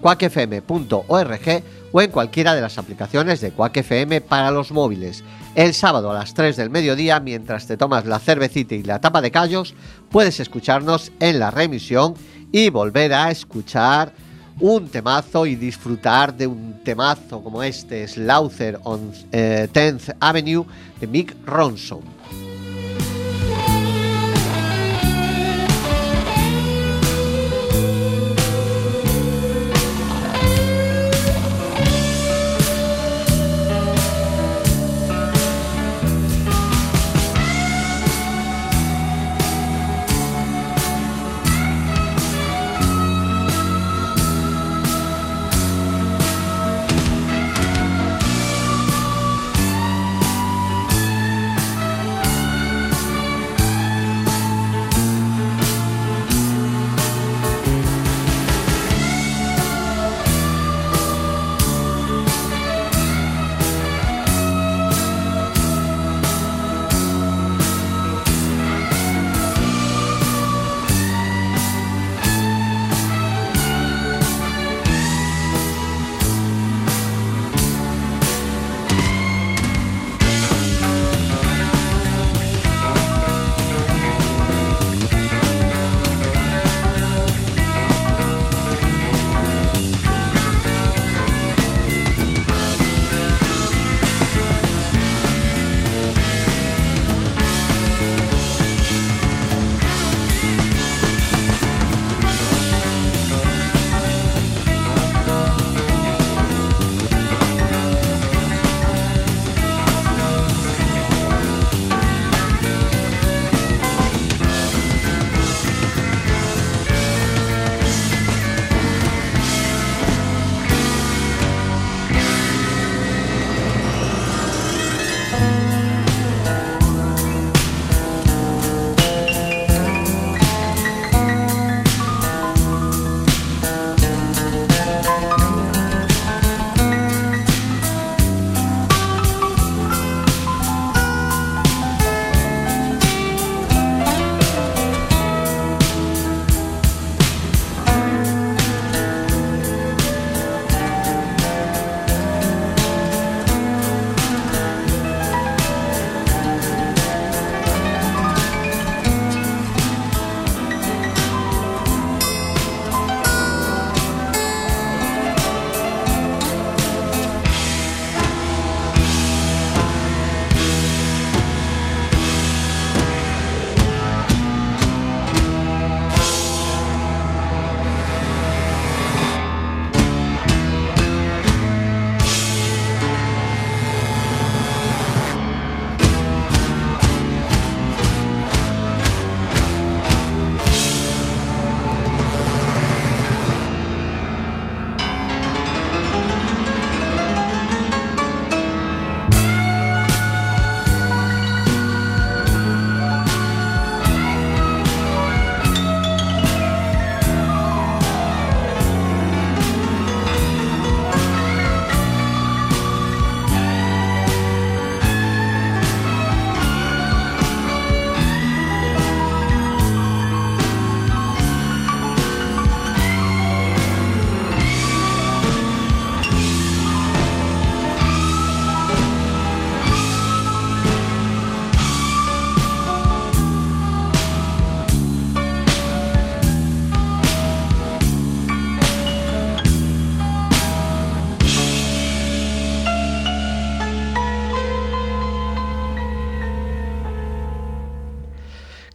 www.quackfm.org 0.02 1.64
o 1.91 2.02
en 2.02 2.12
cualquiera 2.12 2.56
de 2.56 2.62
las 2.62 2.78
aplicaciones 2.78 3.41
de 3.41 3.52
Quack 3.52 3.78
FM 3.78 4.22
para 4.22 4.52
los 4.52 4.72
móviles. 4.72 5.24
El 5.56 5.74
sábado 5.74 6.12
a 6.12 6.14
las 6.14 6.34
3 6.34 6.56
del 6.56 6.70
mediodía, 6.70 7.20
mientras 7.20 7.68
te 7.68 7.78
tomas 7.78 8.06
la 8.06 8.20
cervecita 8.20 8.76
y 8.76 8.84
la 8.84 9.02
tapa 9.02 9.22
de 9.22 9.32
callos, 9.32 9.76
puedes 10.10 10.39
escucharnos 10.39 11.12
en 11.20 11.39
la 11.39 11.52
remisión 11.52 12.16
y 12.52 12.70
volver 12.70 13.14
a 13.14 13.32
escuchar 13.32 14.14
un 14.60 14.88
temazo 14.89 15.45
y 15.45 15.56
disfrutar 15.56 16.36
de 16.36 16.47
un 16.47 16.82
temazo 16.84 17.43
como 17.43 17.64
este, 17.64 18.08
Slaughter 18.08 18.80
on 18.84 19.12
eh, 19.32 19.68
10th 19.72 20.16
Avenue 20.20 20.66
de 20.99 21.08
Mick 21.08 21.36
Ronson. 21.45 22.20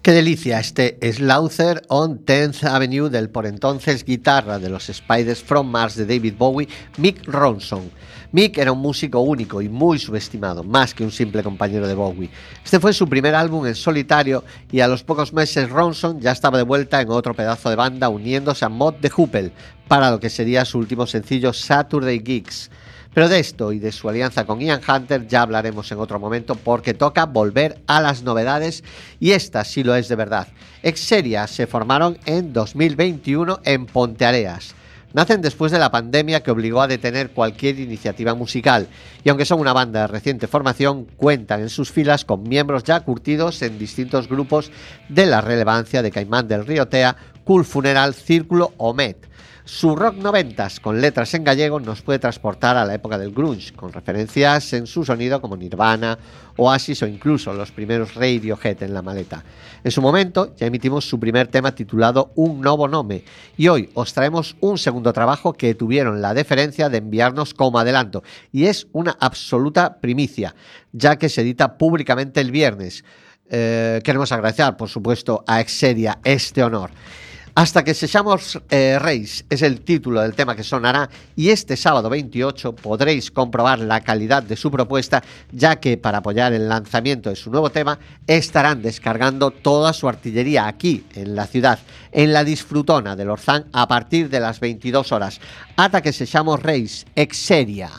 Qué 0.07 0.13
delicia 0.13 0.61
este 0.61 1.01
Slaughter 1.03 1.83
on 1.89 2.25
10th 2.25 2.63
Avenue 2.63 3.11
del 3.11 3.29
por 3.29 3.45
entonces 3.45 4.05
guitarra 4.05 4.61
de 4.61 4.69
los 4.69 4.85
Spiders 4.85 5.43
from 5.43 5.69
Mars 5.69 5.97
de 5.97 6.07
David 6.07 6.35
Bowie, 6.39 6.69
Mick 6.99 7.27
Ronson. 7.27 7.91
Mick 8.31 8.57
era 8.57 8.71
un 8.71 8.79
músico 8.79 9.19
único 9.19 9.61
y 9.61 9.69
muy 9.69 9.99
subestimado, 9.99 10.63
más 10.63 10.95
que 10.95 11.03
un 11.03 11.11
simple 11.11 11.43
compañero 11.43 11.89
de 11.89 11.95
Bowie. 11.95 12.31
Este 12.65 12.79
fue 12.79 12.93
su 12.93 13.09
primer 13.09 13.35
álbum 13.35 13.67
en 13.67 13.75
solitario 13.75 14.45
y 14.71 14.79
a 14.79 14.87
los 14.87 15.03
pocos 15.03 15.33
meses 15.33 15.69
Ronson 15.69 16.21
ya 16.21 16.31
estaba 16.31 16.57
de 16.57 16.63
vuelta 16.63 17.01
en 17.01 17.11
otro 17.11 17.35
pedazo 17.35 17.69
de 17.69 17.75
banda 17.75 18.09
uniéndose 18.09 18.65
a 18.65 18.69
Mod 18.69 18.95
de 19.01 19.11
Hoople 19.11 19.51
para 19.89 20.13
lo 20.13 20.21
que 20.21 20.31
sería 20.31 20.65
su 20.65 20.79
último 20.79 21.09
sencillo 21.09 21.53
Saturday 21.53 22.23
Gigs. 22.25 22.71
Pero 23.17 23.31
de 23.31 23.39
esto 23.39 23.73
y 23.73 23.79
de 23.79 23.93
su 23.93 24.11
alianza 24.11 24.45
con 24.45 24.61
Ian 24.61 24.83
Hunter 24.87 25.27
ya 25.27 25.41
hablaremos 25.41 25.91
en 25.91 25.99
otro 26.01 26.21
momento 26.21 26.55
porque 26.55 26.93
toca 26.93 27.25
volver 27.25 27.81
a 27.87 28.03
las 28.03 28.23
novedades 28.23 28.85
y 29.19 29.31
esta 29.31 29.65
sí 29.65 29.83
lo 29.83 29.95
es 29.95 30.09
de 30.09 30.17
verdad. 30.17 30.49
Exeria 30.83 31.47
se 31.47 31.67
formaron 31.67 32.19
en 32.27 32.53
2021 32.53 33.61
en 33.65 33.87
Ponteareas. 33.87 34.75
Nacen 35.15 35.41
después 35.41 35.73
de 35.73 35.79
la 35.79 35.91
pandemia 35.91 36.43
que 36.43 36.51
obligó 36.51 36.83
a 36.83 36.89
detener 36.89 37.31
cualquier 37.31 37.81
iniciativa 37.81 38.35
musical 38.35 38.87
y 39.25 39.31
aunque 39.31 39.47
son 39.47 39.61
una 39.61 39.73
banda 39.73 40.03
de 40.03 40.09
reciente 40.09 40.47
formación, 40.47 41.07
cuentan 41.17 41.63
en 41.63 41.71
sus 41.71 41.91
filas 41.91 42.27
con 42.27 42.43
miembros 42.43 42.85
ya 42.85 43.01
curtidos 43.01 43.63
en 43.63 43.79
distintos 43.79 44.29
grupos 44.29 44.71
de 45.09 45.25
la 45.25 45.41
relevancia 45.41 46.03
de 46.03 46.11
Caimán 46.11 46.49
del 46.49 46.67
Riotea, 46.67 47.17
Cool 47.45 47.65
Funeral, 47.65 48.13
Círculo 48.13 48.75
o 48.77 48.93
Met. 48.93 49.27
Su 49.69 49.97
rock 49.97 50.15
noventas 50.19 50.79
con 50.79 51.01
letras 51.01 51.35
en 51.35 51.43
gallego 51.43 51.81
nos 51.81 52.01
puede 52.01 52.21
transportar 52.21 52.77
a 52.77 52.85
la 52.85 52.95
época 52.95 53.19
del 53.19 53.33
grunge, 53.33 53.73
con 53.73 53.93
referencias 53.93 54.73
en 54.75 54.87
su 54.87 55.05
sonido 55.05 55.41
como 55.41 55.57
Nirvana, 55.57 56.17
Oasis 56.57 57.03
o 57.03 57.07
incluso 57.09 57.53
los 57.53 57.73
primeros 57.73 58.15
Radiohead 58.15 58.81
en 58.85 58.95
la 58.95 59.03
maleta. 59.03 59.43
En 59.83 59.91
su 59.91 60.01
momento 60.01 60.55
ya 60.55 60.69
emitimos 60.69 61.09
su 61.09 61.19
primer 61.19 61.49
tema 61.49 61.75
titulado 61.75 62.31
Un 62.37 62.61
Novo 62.61 62.87
Nome 62.87 63.25
y 63.57 63.67
hoy 63.67 63.91
os 63.95 64.13
traemos 64.13 64.55
un 64.61 64.79
segundo 64.79 65.13
trabajo 65.13 65.55
que 65.55 65.75
tuvieron 65.75 66.23
la 66.23 66.33
deferencia 66.33 66.89
de 66.89 66.99
enviarnos 66.99 67.53
como 67.53 67.81
adelanto 67.81 68.23
y 68.53 68.67
es 68.67 68.87
una 68.93 69.17
absoluta 69.19 69.99
primicia, 69.99 70.55
ya 70.93 71.17
que 71.17 71.29
se 71.29 71.41
edita 71.41 71.77
públicamente 71.77 72.41
el 72.41 72.53
viernes. 72.53 73.05
Eh, 73.51 74.01
queremos 74.05 74.31
agradecer, 74.31 74.77
por 74.77 74.89
supuesto, 74.89 75.43
a 75.45 75.61
Exeria 75.61 76.21
este 76.23 76.63
honor. 76.63 76.93
Hasta 77.57 77.83
que 77.83 77.95
sexamos 77.95 78.61
eh, 78.69 78.99
reis 79.01 79.47
es 79.49 79.63
el 79.63 79.81
título 79.81 80.21
del 80.21 80.35
tema 80.35 80.55
que 80.55 80.63
sonará 80.63 81.09
y 81.37 81.49
este 81.49 81.75
sábado 81.75 82.11
28 82.11 82.77
podréis 82.77 83.31
comprobar 83.31 83.79
la 83.79 84.03
calidad 84.03 84.43
de 84.43 84.57
su 84.57 84.71
propuesta 84.71 85.25
ya 85.53 85.77
que 85.77 85.97
para 85.97 86.19
apoyar 86.19 86.53
el 86.53 86.69
lanzamiento 86.69 87.31
de 87.31 87.37
su 87.37 87.51
nuevo 87.51 87.71
tema 87.71 87.99
estarán 88.27 88.83
descargando 88.83 89.53
toda 89.53 89.95
su 89.95 90.07
artillería 90.07 90.67
aquí 90.67 91.07
en 91.15 91.35
la 91.35 91.47
ciudad, 91.47 91.79
en 92.13 92.35
la 92.35 92.45
disfrutona 92.45 93.17
del 93.17 93.31
Orzán 93.31 93.65
a 93.73 93.89
partir 93.89 94.29
de 94.29 94.41
las 94.41 94.61
22 94.61 95.13
horas. 95.13 95.41
Hasta 95.79 96.03
que 96.03 96.13
sexamos 96.13 96.63
reis, 96.63 97.07
Exeria. 97.15 97.91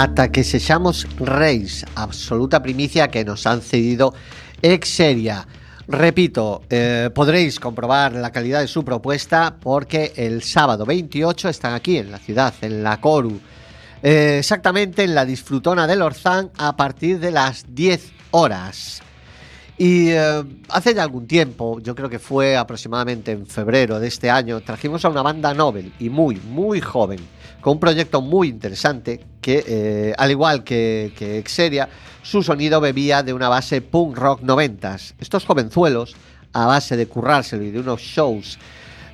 Ata 0.00 0.32
que 0.32 0.44
sexamos 0.44 1.06
reis, 1.18 1.84
absoluta 1.94 2.62
primicia 2.62 3.08
que 3.08 3.22
nos 3.22 3.46
han 3.46 3.60
cedido 3.60 4.14
Exeria. 4.62 5.46
Repito, 5.88 6.62
eh, 6.70 7.10
podréis 7.14 7.60
comprobar 7.60 8.14
la 8.14 8.32
calidad 8.32 8.60
de 8.62 8.66
su 8.66 8.82
propuesta 8.82 9.56
porque 9.60 10.14
el 10.16 10.42
sábado 10.42 10.86
28 10.86 11.50
están 11.50 11.74
aquí 11.74 11.98
en 11.98 12.10
la 12.10 12.16
ciudad, 12.16 12.54
en 12.62 12.82
la 12.82 12.98
Coru, 12.98 13.38
eh, 14.02 14.36
exactamente 14.38 15.04
en 15.04 15.14
la 15.14 15.26
disfrutona 15.26 15.86
del 15.86 16.00
Orzán 16.00 16.50
a 16.56 16.74
partir 16.74 17.20
de 17.20 17.32
las 17.32 17.66
10 17.68 18.10
horas. 18.30 19.02
Y 19.76 20.12
eh, 20.12 20.42
hace 20.70 20.94
ya 20.94 21.02
algún 21.02 21.26
tiempo, 21.26 21.78
yo 21.78 21.94
creo 21.94 22.08
que 22.08 22.18
fue 22.18 22.56
aproximadamente 22.56 23.32
en 23.32 23.46
febrero 23.46 24.00
de 24.00 24.08
este 24.08 24.30
año, 24.30 24.62
trajimos 24.62 25.04
a 25.04 25.10
una 25.10 25.20
banda 25.20 25.52
Nobel 25.52 25.92
y 25.98 26.08
muy, 26.08 26.36
muy 26.36 26.80
joven, 26.80 27.18
con 27.60 27.74
un 27.74 27.80
proyecto 27.80 28.20
muy 28.20 28.48
interesante 28.48 29.24
que, 29.40 29.64
eh, 29.66 30.14
al 30.16 30.30
igual 30.30 30.64
que, 30.64 31.12
que 31.16 31.38
Exeria, 31.38 31.88
su 32.22 32.42
sonido 32.42 32.80
bebía 32.80 33.22
de 33.22 33.32
una 33.32 33.48
base 33.48 33.80
punk 33.80 34.16
rock 34.16 34.42
noventas. 34.42 35.14
Estos 35.18 35.44
jovenzuelos, 35.44 36.14
a 36.52 36.66
base 36.66 36.96
de 36.96 37.06
currárselo 37.06 37.62
y 37.62 37.70
de 37.70 37.80
unos 37.80 38.00
shows 38.00 38.58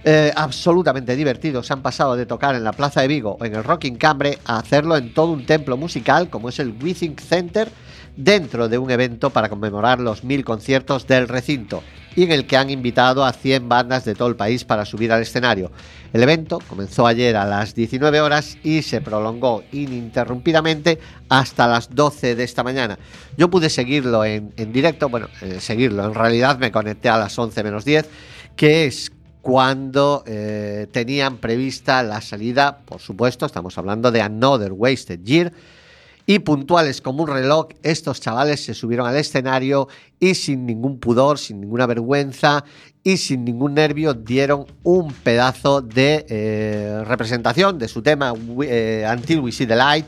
eh, 0.05 0.33
absolutamente 0.37 1.17
divertidos, 1.17 1.71
han 1.71 1.83
pasado 1.83 2.15
de 2.17 2.27
tocar 2.27 2.55
en 2.55 2.63
la 2.63 2.73
Plaza 2.73 3.01
de 3.01 3.09
Vigo 3.09 3.37
o 3.41 3.45
en 3.45 3.55
el 3.55 3.65
Rocking 3.65 3.97
Cambre 3.97 4.39
a 4.45 4.59
hacerlo 4.59 4.97
en 4.97 5.13
todo 5.13 5.33
un 5.33 5.45
templo 5.45 5.77
musical 5.77 6.31
como 6.31 6.49
es 6.49 6.61
el 6.61 6.75
Withink 6.81 7.21
Center 7.21 7.69
dentro 8.17 8.69
de 8.69 8.79
un 8.79 8.91
evento 8.91 9.31
para 9.31 9.49
conmemorar 9.49 10.01
los 10.01 10.25
mil 10.25 10.45
conciertos 10.45 11.07
del 11.07 11.29
recinto 11.29 11.83
y 12.15 12.23
en 12.23 12.33
el 12.33 12.47
que 12.47 12.57
han 12.57 12.71
invitado 12.71 13.25
a 13.25 13.33
100 13.33 13.69
bandas 13.69 14.05
de 14.05 14.15
todo 14.15 14.29
el 14.29 14.37
país 14.37 14.65
para 14.65 14.87
subir 14.87 15.13
al 15.13 15.23
escenario. 15.23 15.71
El 16.13 16.23
evento 16.23 16.61
comenzó 16.67 17.07
ayer 17.07 17.37
a 17.37 17.45
las 17.45 17.75
19 17.75 18.21
horas 18.21 18.57
y 18.65 18.83
se 18.83 19.03
prolongó 19.03 19.63
ininterrumpidamente 19.71 20.99
hasta 21.29 21.69
las 21.69 21.95
12 21.95 22.35
de 22.35 22.45
esta 22.45 22.65
mañana. 22.65 22.99
Yo 23.37 23.51
pude 23.51 23.69
seguirlo 23.69 24.25
en, 24.25 24.53
en 24.57 24.73
directo, 24.73 25.11
bueno, 25.11 25.29
eh, 25.43 25.59
seguirlo, 25.61 26.05
en 26.07 26.15
realidad 26.15 26.59
me 26.59 26.73
conecté 26.73 27.11
a 27.11 27.19
las 27.19 27.39
11 27.39 27.63
menos 27.63 27.85
10, 27.85 28.09
que 28.57 28.87
es 28.87 29.13
cuando 29.47 30.25
eh, 30.27 30.89
tenían 30.91 31.37
prevista 31.37 32.03
la 32.03 32.21
salida, 32.21 32.79
por 32.79 33.01
supuesto, 33.01 33.47
estamos 33.47 33.79
hablando 33.79 34.11
de 34.11 34.21
Another 34.21 34.73
Wasted 34.73 35.21
Year, 35.23 35.53
y 36.27 36.41
puntuales 36.41 37.01
como 37.01 37.23
un 37.23 37.31
reloj, 37.31 37.69
estos 37.83 38.21
chavales 38.21 38.65
se 38.65 38.75
subieron 38.75 39.07
al 39.07 39.17
escenario 39.17 39.89
y 40.19 40.35
sin 40.35 40.67
ningún 40.67 40.99
pudor, 40.99 41.39
sin 41.39 41.61
ninguna 41.61 41.87
vergüenza 41.87 42.65
y 43.05 43.17
sin 43.17 43.45
ningún 43.45 43.75
nervio 43.75 44.13
dieron 44.13 44.67
un 44.83 45.13
pedazo 45.13 45.81
de 45.81 46.27
eh, 46.29 47.05
representación 47.05 47.79
de 47.79 47.87
su 47.87 48.03
tema 48.03 48.35
eh, 48.65 49.07
Until 49.09 49.41
We 49.41 49.53
See 49.53 49.67
the 49.67 49.77
Light 49.77 50.07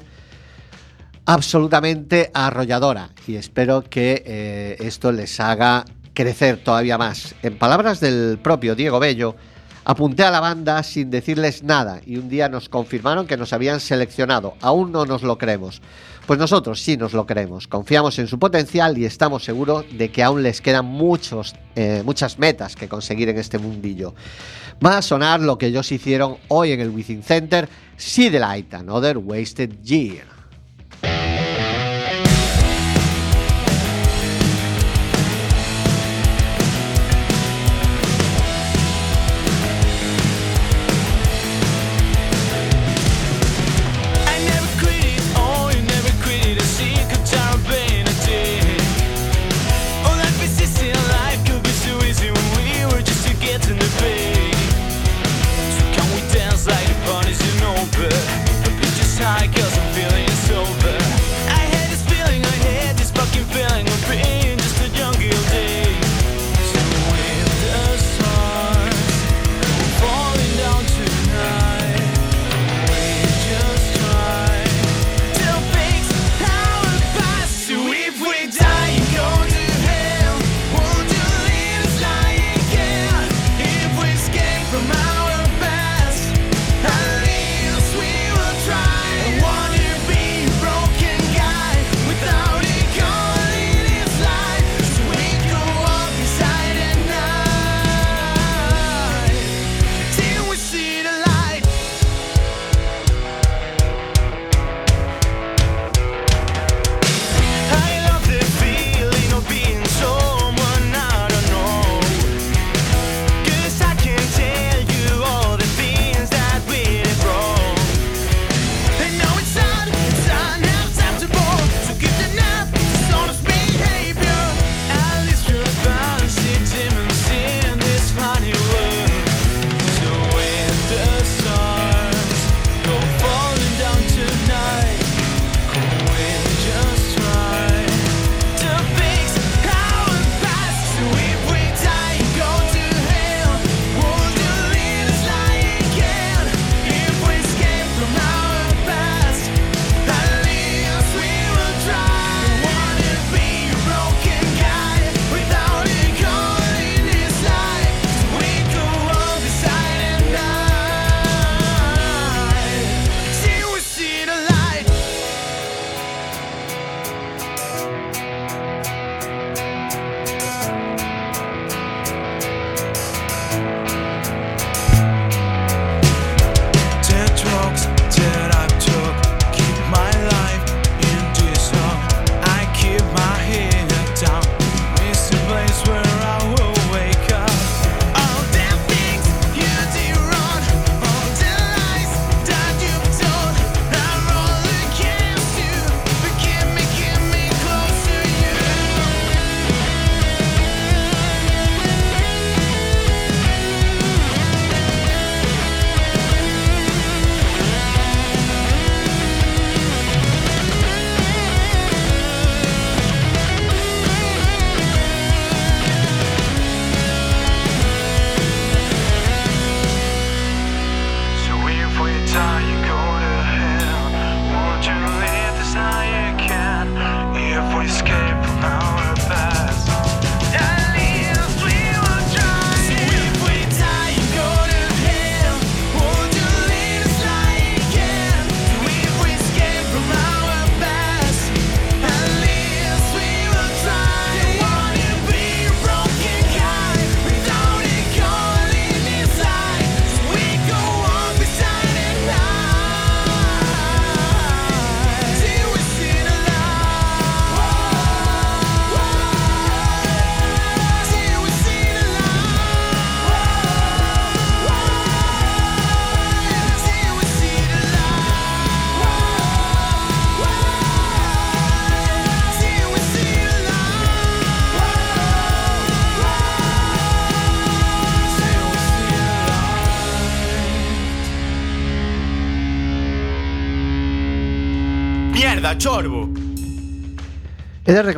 absolutamente 1.29 2.31
arrolladora 2.33 3.11
y 3.27 3.37
espero 3.37 3.83
que 3.83 4.23
eh, 4.27 4.77
esto 4.81 5.13
les 5.13 5.39
haga 5.41 5.85
crecer 6.15 6.57
todavía 6.65 6.97
más. 6.97 7.35
En 7.43 7.59
palabras 7.59 8.01
del 8.01 8.39
propio 8.43 8.75
Diego 8.75 8.99
Bello, 8.99 9.37
Apunté 9.89 10.23
a 10.23 10.31
la 10.31 10.41
banda 10.41 10.83
sin 10.83 11.09
decirles 11.09 11.63
nada 11.63 12.03
y 12.05 12.19
un 12.19 12.29
día 12.29 12.51
nos 12.51 12.69
confirmaron 12.69 13.27
que 13.27 13.39
nos 13.39 13.55
habían 13.55 13.81
seleccionado. 13.81 14.53
Aún 14.61 14.93
no 14.93 15.07
nos 15.07 15.23
lo 15.23 15.39
creemos. 15.39 15.81
Pues 16.27 16.39
nosotros 16.39 16.83
sí 16.83 16.99
nos 16.99 17.15
lo 17.15 17.25
creemos. 17.25 17.67
Confiamos 17.69 18.19
en 18.19 18.27
su 18.27 18.39
potencial 18.39 18.99
y 18.99 19.07
estamos 19.07 19.45
seguros 19.45 19.87
de 19.91 20.11
que 20.11 20.23
aún 20.23 20.43
les 20.43 20.61
quedan 20.61 20.85
muchos, 20.85 21.55
eh, 21.75 22.03
muchas 22.05 22.39
metas 22.39 22.77
que 22.77 22.87
conseguir 22.87 23.31
en 23.31 23.39
este 23.39 23.57
mundillo. 23.57 24.15
Va 24.85 24.99
a 24.99 25.03
sonar 25.03 25.41
lo 25.41 25.57
que 25.57 25.69
ellos 25.69 25.91
hicieron 25.91 26.37
hoy 26.49 26.73
en 26.73 26.81
el 26.81 26.91
Within 26.91 27.23
Center, 27.23 27.67
See 27.97 28.31
the 28.31 28.41
Light, 28.41 28.75
Another 28.75 29.17
Wasted 29.17 29.83
Year. 29.83 30.38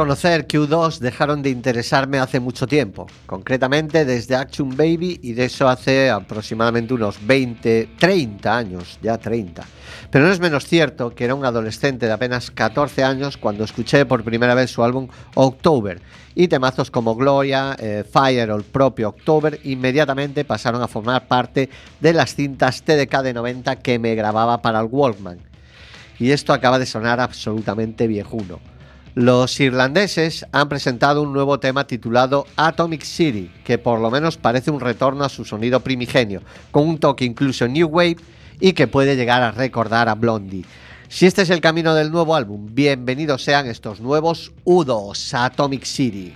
Reconocer 0.00 0.46
que 0.46 0.58
U2 0.58 0.98
dejaron 0.98 1.42
de 1.42 1.50
interesarme 1.50 2.20
hace 2.20 2.40
mucho 2.40 2.66
tiempo, 2.66 3.06
concretamente 3.26 4.06
desde 4.06 4.34
Action 4.34 4.74
Baby 4.74 5.20
y 5.22 5.34
de 5.34 5.44
eso 5.44 5.68
hace 5.68 6.08
aproximadamente 6.08 6.94
unos 6.94 7.18
20, 7.26 7.90
30 7.98 8.56
años, 8.56 8.98
ya 9.02 9.18
30. 9.18 9.62
Pero 10.10 10.24
no 10.24 10.32
es 10.32 10.40
menos 10.40 10.64
cierto 10.64 11.10
que 11.10 11.26
era 11.26 11.34
un 11.34 11.44
adolescente 11.44 12.06
de 12.06 12.12
apenas 12.12 12.50
14 12.50 13.04
años 13.04 13.36
cuando 13.36 13.62
escuché 13.62 14.06
por 14.06 14.24
primera 14.24 14.54
vez 14.54 14.70
su 14.70 14.82
álbum 14.82 15.06
October 15.34 16.00
y 16.34 16.48
temazos 16.48 16.90
como 16.90 17.14
Gloria, 17.14 17.76
eh, 17.78 18.02
Fire 18.10 18.52
o 18.52 18.56
el 18.56 18.64
propio 18.64 19.10
October 19.10 19.60
inmediatamente 19.64 20.46
pasaron 20.46 20.80
a 20.80 20.88
formar 20.88 21.28
parte 21.28 21.68
de 22.00 22.14
las 22.14 22.34
cintas 22.34 22.80
TDK 22.84 23.20
de 23.20 23.34
90 23.34 23.76
que 23.76 23.98
me 23.98 24.14
grababa 24.14 24.62
para 24.62 24.80
el 24.80 24.88
Walkman. 24.90 25.40
Y 26.18 26.30
esto 26.30 26.54
acaba 26.54 26.78
de 26.78 26.86
sonar 26.86 27.20
absolutamente 27.20 28.06
viejuno. 28.06 28.69
Los 29.16 29.58
irlandeses 29.58 30.46
han 30.52 30.68
presentado 30.68 31.22
un 31.22 31.32
nuevo 31.32 31.58
tema 31.58 31.84
titulado 31.88 32.46
Atomic 32.54 33.02
City, 33.02 33.50
que 33.64 33.76
por 33.76 33.98
lo 33.98 34.08
menos 34.08 34.36
parece 34.36 34.70
un 34.70 34.78
retorno 34.78 35.24
a 35.24 35.28
su 35.28 35.44
sonido 35.44 35.80
primigenio, 35.80 36.42
con 36.70 36.88
un 36.88 36.98
toque 36.98 37.24
incluso 37.24 37.66
New 37.66 37.88
Wave 37.88 38.18
y 38.60 38.72
que 38.72 38.86
puede 38.86 39.16
llegar 39.16 39.42
a 39.42 39.50
recordar 39.50 40.08
a 40.08 40.14
Blondie. 40.14 40.64
Si 41.08 41.26
este 41.26 41.42
es 41.42 41.50
el 41.50 41.60
camino 41.60 41.94
del 41.94 42.12
nuevo 42.12 42.36
álbum, 42.36 42.68
bienvenidos 42.72 43.42
sean 43.42 43.66
estos 43.66 43.98
nuevos 44.00 44.52
U2 44.64 45.34
Atomic 45.34 45.82
City. 45.82 46.32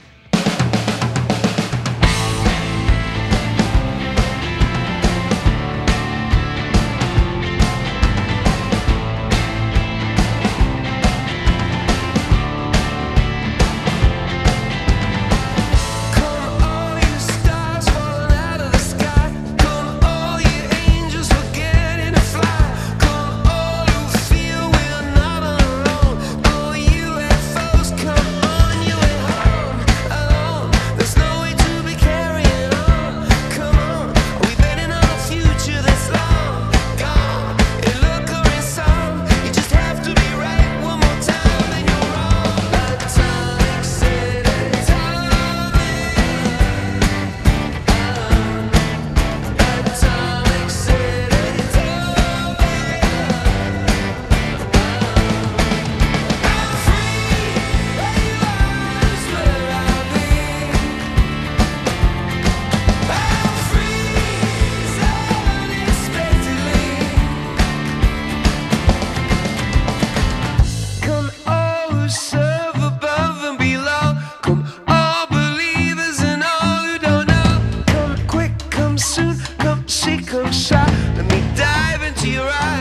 Let 80.44 81.26
me 81.32 81.42
dive 81.56 82.02
into 82.02 82.28
your 82.28 82.46
eyes 82.46 82.73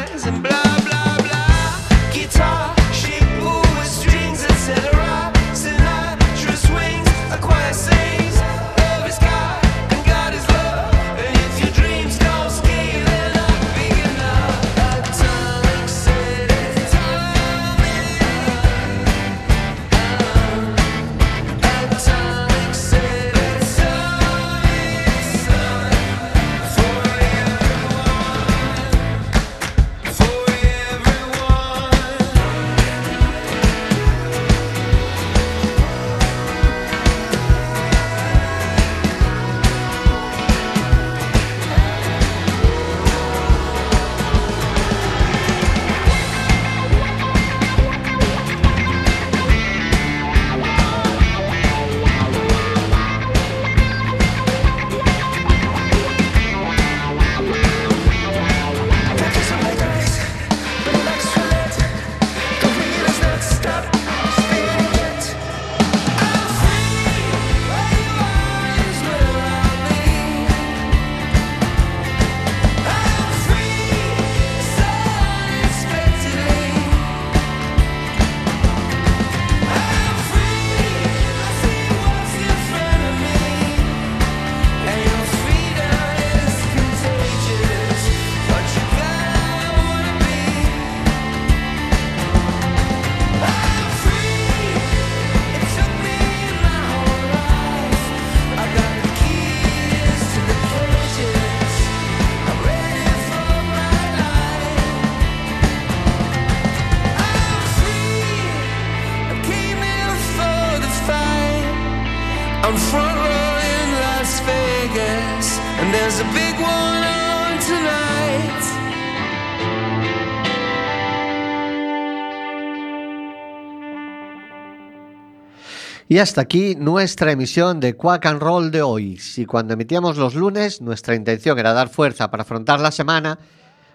Y 126.13 126.19
hasta 126.19 126.41
aquí 126.41 126.75
nuestra 126.75 127.31
emisión 127.31 127.79
de 127.79 127.95
Quack 127.95 128.27
and 128.27 128.39
Roll 128.39 128.69
de 128.69 128.83
hoy. 128.83 129.17
Si 129.17 129.47
cuando 129.47 129.73
emitíamos 129.73 130.15
los 130.15 130.35
lunes 130.35 130.79
nuestra 130.79 131.15
intención 131.15 131.57
era 131.57 131.73
dar 131.73 131.89
fuerza 131.89 132.29
para 132.29 132.43
afrontar 132.43 132.79
la 132.79 132.91
semana, 132.91 133.39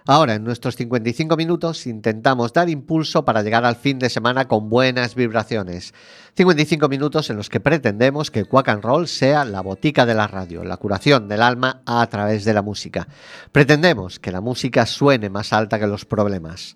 ahora 0.05 0.35
en 0.35 0.43
nuestros 0.43 0.75
55 0.75 1.37
minutos 1.37 1.87
intentamos 1.87 2.51
dar 2.51 2.67
impulso 2.67 3.23
para 3.23 3.41
llegar 3.41 3.63
al 3.63 3.77
fin 3.77 3.99
de 3.99 4.09
semana 4.09 4.49
con 4.49 4.67
buenas 4.67 5.15
vibraciones. 5.15 5.93
55 6.35 6.89
minutos 6.89 7.29
en 7.29 7.37
los 7.37 7.47
que 7.47 7.61
pretendemos 7.61 8.31
que 8.31 8.43
Quack 8.43 8.67
and 8.67 8.83
Roll 8.83 9.07
sea 9.07 9.45
la 9.45 9.61
botica 9.61 10.05
de 10.05 10.15
la 10.15 10.27
radio, 10.27 10.65
la 10.65 10.75
curación 10.75 11.29
del 11.29 11.41
alma 11.41 11.83
a 11.85 12.05
través 12.07 12.43
de 12.43 12.53
la 12.53 12.61
música. 12.61 13.07
Pretendemos 13.53 14.19
que 14.19 14.33
la 14.33 14.41
música 14.41 14.85
suene 14.85 15.29
más 15.29 15.53
alta 15.53 15.79
que 15.79 15.87
los 15.87 16.03
problemas. 16.03 16.75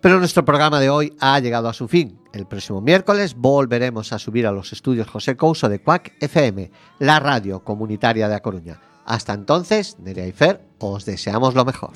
Pero 0.00 0.18
nuestro 0.18 0.44
programa 0.44 0.80
de 0.80 0.90
hoy 0.90 1.14
ha 1.20 1.38
llegado 1.40 1.68
a 1.68 1.72
su 1.72 1.88
fin. 1.88 2.18
El 2.32 2.46
próximo 2.46 2.80
miércoles 2.80 3.34
volveremos 3.34 4.12
a 4.12 4.18
subir 4.18 4.46
a 4.46 4.52
los 4.52 4.72
estudios 4.72 5.08
José 5.08 5.36
Couso 5.36 5.68
de 5.68 5.80
Cuac 5.80 6.14
FM, 6.20 6.70
la 6.98 7.20
radio 7.20 7.64
comunitaria 7.64 8.28
de 8.28 8.34
A 8.34 8.40
Coruña. 8.40 8.80
Hasta 9.04 9.32
entonces, 9.32 9.98
Nerea 10.00 10.26
y 10.26 10.32
Fer, 10.32 10.60
os 10.78 11.04
deseamos 11.04 11.54
lo 11.54 11.64
mejor. 11.64 11.92